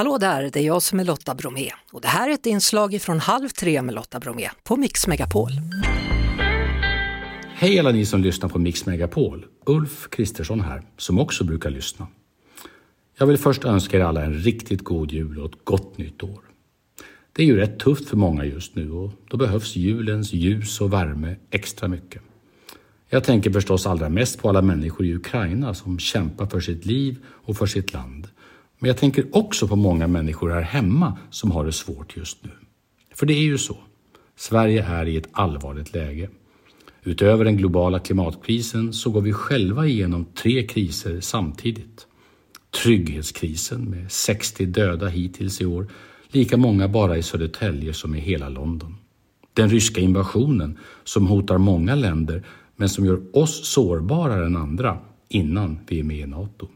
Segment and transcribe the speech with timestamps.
[0.00, 3.02] Hallå där, det är jag som är Lotta Bromé och det här är ett inslag
[3.02, 5.50] från Halv tre med Lotta Bromé på Mix Megapol.
[7.54, 9.46] Hej alla ni som lyssnar på Mix Megapol.
[9.66, 12.06] Ulf Kristersson här, som också brukar lyssna.
[13.18, 16.40] Jag vill först önska er alla en riktigt god jul och ett gott nytt år.
[17.32, 20.92] Det är ju rätt tufft för många just nu och då behövs julens ljus och
[20.92, 22.22] värme extra mycket.
[23.08, 27.16] Jag tänker förstås allra mest på alla människor i Ukraina som kämpar för sitt liv
[27.26, 28.28] och för sitt land.
[28.82, 32.50] Men jag tänker också på många människor här hemma som har det svårt just nu.
[33.14, 33.76] För det är ju så.
[34.36, 36.30] Sverige är i ett allvarligt läge.
[37.02, 42.06] Utöver den globala klimatkrisen så går vi själva igenom tre kriser samtidigt.
[42.82, 45.92] Trygghetskrisen med 60 döda hittills i år,
[46.28, 48.96] lika många bara i Södertälje som i hela London.
[49.54, 55.78] Den ryska invasionen som hotar många länder men som gör oss sårbarare än andra innan
[55.88, 56.68] vi är med i Nato.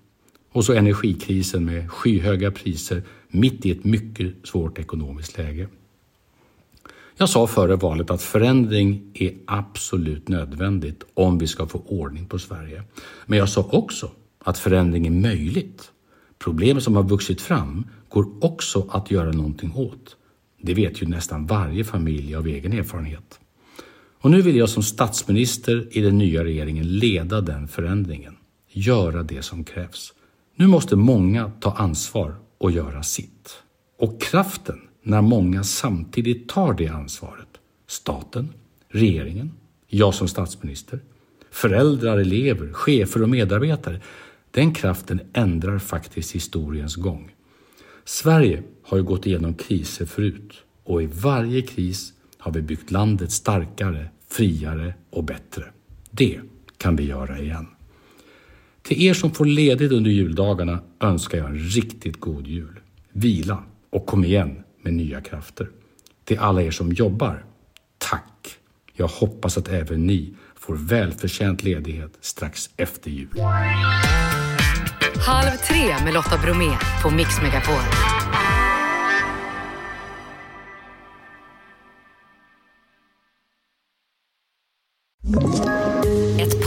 [0.54, 5.68] Och så energikrisen med skyhöga priser mitt i ett mycket svårt ekonomiskt läge.
[7.16, 12.38] Jag sa före valet att förändring är absolut nödvändigt om vi ska få ordning på
[12.38, 12.82] Sverige.
[13.26, 15.90] Men jag sa också att förändring är möjligt.
[16.38, 20.16] Problem som har vuxit fram går också att göra någonting åt.
[20.62, 23.40] Det vet ju nästan varje familj av egen erfarenhet.
[24.18, 28.36] Och nu vill jag som statsminister i den nya regeringen leda den förändringen.
[28.68, 30.12] Göra det som krävs.
[30.56, 33.56] Nu måste många ta ansvar och göra sitt.
[33.98, 37.48] Och kraften när många samtidigt tar det ansvaret.
[37.86, 38.48] Staten,
[38.88, 39.52] regeringen,
[39.86, 41.00] jag som statsminister,
[41.50, 44.00] föräldrar, elever, chefer och medarbetare.
[44.50, 47.34] Den kraften ändrar faktiskt historiens gång.
[48.04, 50.52] Sverige har ju gått igenom kriser förut
[50.84, 55.64] och i varje kris har vi byggt landet starkare, friare och bättre.
[56.10, 56.40] Det
[56.76, 57.66] kan vi göra igen.
[58.84, 62.80] Till er som får ledigt under juldagarna önskar jag en riktigt god jul.
[63.12, 65.68] Vila och kom igen med nya krafter.
[66.24, 67.44] Till alla er som jobbar,
[67.98, 68.56] tack!
[68.92, 73.40] Jag hoppas att även ni får välförtjänt ledighet strax efter jul.
[75.26, 77.82] Halv tre med Lotta Bromé på Mix Megapol.
[85.36, 85.83] you